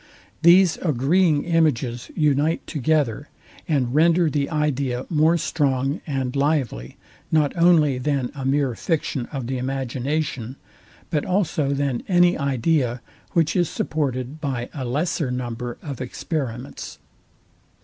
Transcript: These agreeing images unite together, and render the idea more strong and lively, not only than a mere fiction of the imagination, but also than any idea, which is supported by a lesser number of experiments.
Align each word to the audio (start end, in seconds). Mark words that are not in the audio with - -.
These 0.41 0.77
agreeing 0.77 1.43
images 1.43 2.09
unite 2.15 2.65
together, 2.65 3.29
and 3.67 3.93
render 3.93 4.31
the 4.31 4.49
idea 4.49 5.05
more 5.11 5.37
strong 5.37 6.01
and 6.07 6.35
lively, 6.35 6.97
not 7.31 7.55
only 7.55 7.99
than 7.99 8.31
a 8.33 8.43
mere 8.43 8.73
fiction 8.73 9.27
of 9.31 9.45
the 9.45 9.59
imagination, 9.59 10.55
but 11.11 11.23
also 11.23 11.69
than 11.75 12.01
any 12.07 12.35
idea, 12.35 12.99
which 13.33 13.55
is 13.55 13.69
supported 13.69 14.41
by 14.41 14.69
a 14.73 14.85
lesser 14.85 15.29
number 15.29 15.77
of 15.83 16.01
experiments. 16.01 16.97